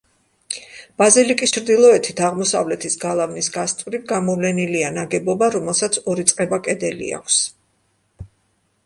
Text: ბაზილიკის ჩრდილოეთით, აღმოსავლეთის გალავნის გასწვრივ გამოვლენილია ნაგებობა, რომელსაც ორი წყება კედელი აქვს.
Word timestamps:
ბაზილიკის 1.01 1.51
ჩრდილოეთით, 1.57 2.21
აღმოსავლეთის 2.29 2.97
გალავნის 3.03 3.49
გასწვრივ 3.57 4.07
გამოვლენილია 4.13 4.89
ნაგებობა, 4.97 5.51
რომელსაც 5.57 6.01
ორი 6.15 6.27
წყება 6.33 6.61
კედელი 6.69 7.13
აქვს. 7.19 7.39